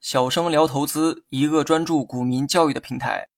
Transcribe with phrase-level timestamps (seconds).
[0.00, 3.28] 小生聊投资，一个专注股民教育的平台。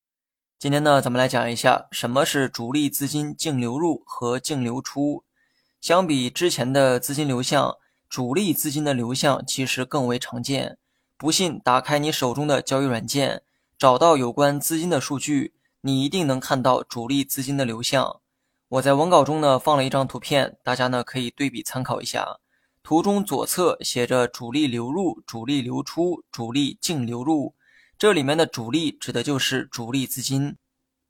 [0.59, 5.25] 今天呢，咱们来讲一下什么是主力资金净流入和净流出。
[5.83, 7.77] 相比之前的资金流向，
[8.09, 10.79] 主力资金的流向其实更为常见。
[11.19, 13.43] 不信，打开你手中的交易软件，
[13.77, 18.21] 找到有关资金的数据，你一定能看到主力资金的流向。
[18.69, 22.39] 我在文稿中呢放了一张图片，大家呢可以对比参考一下。
[22.83, 27.55] 图中左侧写着主力流入、主力流出、主力净流入，
[27.99, 30.57] 这里面的主力指的就是主力资金。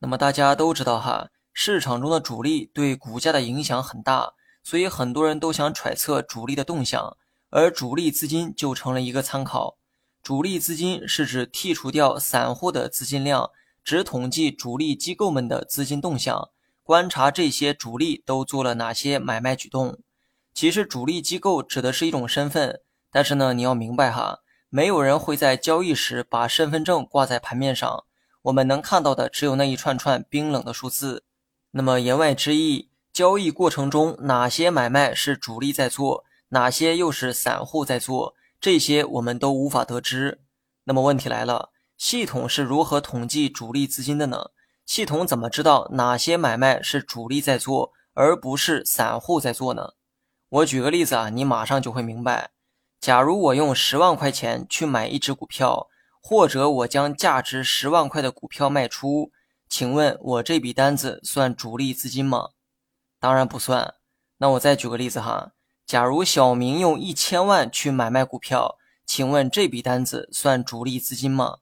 [0.01, 7.16] 那么大家都知道哈，市场中的主力对股价的影响很大，所以很多人都想揣测主力的动向，
[7.51, 9.77] 而主力资金就成了一个参考。
[10.23, 13.51] 主力资金是指剔除掉散户的资金量，
[13.85, 16.51] 只统计主力机构们的资金动向，
[16.82, 19.98] 观察这些主力都做了哪些买卖举动。
[20.55, 22.80] 其实主力机构指的是一种身份，
[23.11, 28.04] 但是呢，你要明白哈，没有人会在交易时把身份证挂在盘面上，
[28.43, 31.24] 我们能看到的只有那一串串冰冷的数字。
[31.71, 40.41] 那么言外之意，交易过程中哪些买卖是主力在做，哪些又是散户在做，这些我们都无法得知。
[40.85, 44.51] 那么问题来了，系统是如何统计主力资金的呢？
[44.87, 49.93] 系统怎么知道哪些买卖是主力在做，而不是散户在做呢？
[50.51, 52.51] 我举个例子啊，你马上就会明白。
[53.01, 55.88] 假如我用十万块钱去买一只股票，
[56.23, 59.30] 或者我将价值十万块的股票卖出，
[59.69, 62.49] 请问我这笔单子算主力资金吗？
[63.21, 63.95] 当然不算。
[64.38, 65.53] 那我再举个例子哈，
[65.84, 71.59] 假如小明用一千万去买卖股票，请问这笔单子算主力资金吗？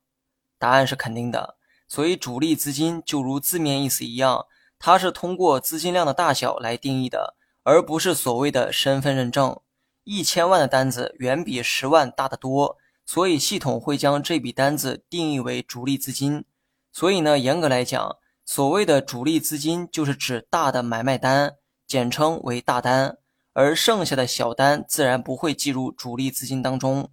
[0.59, 1.57] 答案是肯定的。
[1.89, 4.47] 所以主力资金就如字面意思一样，
[4.79, 7.36] 它是通过资金量的大小来定义的。
[7.67, 9.61] 而不是所谓的身份认证，
[10.05, 16.45] 一千万的单子远比十万大得多，所以系统会将这笔单子定义为主力资金。
[16.92, 21.57] 所以呢，严格来讲，所谓的主力资金就是指大的买卖单，
[21.89, 23.18] 简称为大单，
[23.52, 27.11] 而剩下的小单自然不会计入主力资金当中。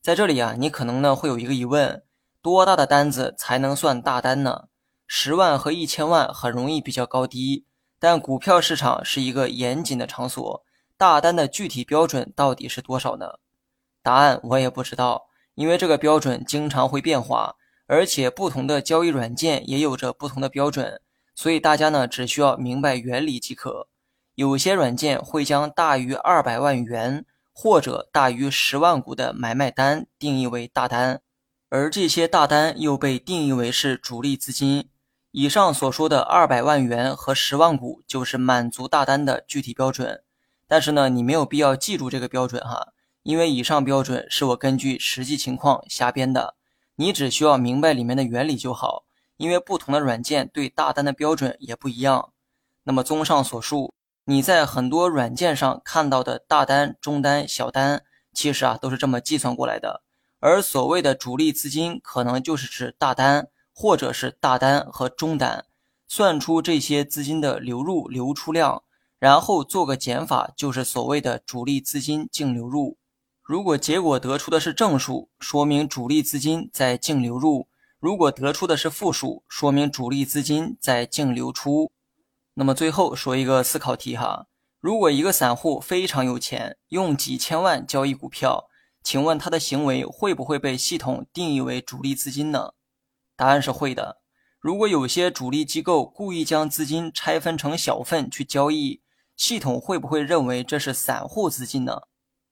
[0.00, 2.04] 在这里啊，你可能呢会有一个疑问：
[2.40, 4.68] 多大的单子才能算大单呢？
[5.08, 7.64] 十万和一千万很容易比较高低。
[7.98, 10.64] 但股票市场是一个严谨的场所，
[10.96, 13.38] 大单的具体标准到底是多少呢？
[14.02, 21.00] 答案我也不知道，因为这个标准经常会变化，而且不同的交易软件也有着不同的标准，
[21.34, 23.88] 所以大家呢只需要明白原理即可。
[24.36, 31.20] 有些软件会将大于二百万元或者大于十万股的买卖单定义为大单，
[31.68, 34.88] 而这些大单又被定义为是主力资金。
[35.30, 40.22] 以上所说的二百万元和十万股就是满足大单的具体标准，
[40.66, 46.54] 但是呢，你没有必要记住这个标准哈，因为以上标准是我根据实际情况瞎编的，
[46.96, 49.04] 你只需要明白里面的原理就好。
[49.36, 52.32] 因为不同的软件对大单的标准也不一样。
[52.82, 53.94] 那么综上所述，
[54.24, 58.02] 你在很多软件上看到的大单、中单、小单，
[58.32, 60.02] 其实啊都是这么计算过来的。
[60.40, 63.46] 而所谓的主力资金，可能就是指大单。
[63.80, 65.64] 或者是大单和中单，
[66.08, 68.82] 算出这些资金的流入流出量，
[69.20, 72.98] 然后做个减法，就是所谓的主力资金净流入。
[73.40, 77.68] 如果结果得出的是正数，说明主力资金在净流入；
[78.00, 81.92] 如果得出的是负数，说明主力资金在净流出。
[82.54, 84.48] 那么最后说一个思考题哈：
[84.80, 88.64] 如果一个散户非常有钱，用几千万交易股票，
[89.04, 92.72] 请问他的行为会不会被系统定义为主力资金呢？
[93.38, 94.18] 答案是会的。
[94.58, 99.00] 如果有些主力机构故意将资金拆分成小份去交易，
[99.36, 102.02] 系统会不会认为这是散户资金呢？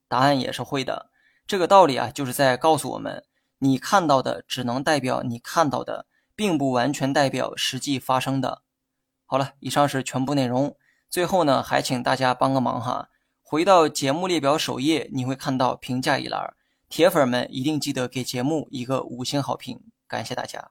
[0.06, 1.10] 答案也是会的。
[1.44, 3.24] 这个道理啊，就是在告诉我们，
[3.58, 8.62] 你看到的只能代表你看到的，并不完全代表实际发生的。
[9.24, 10.76] 好了，以上是全部内容。
[11.10, 13.08] 最后呢，还请大家帮个忙哈，
[13.42, 16.54] 回到节目列表首页，你会看到评价一栏，
[16.89, 20.70] 铁粉们一定记得给节目一个五星好评，感谢大家。